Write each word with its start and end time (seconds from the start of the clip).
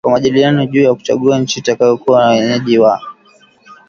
kwa 0.03 0.11
majadiliano 0.13 0.65
juu 0.65 0.81
ya 0.83 0.95
kuchagua 0.95 1.39
nchi 1.39 1.59
itakayokuwa 1.59 2.35
mwenyeji 2.35 2.77
wa 2.79 3.01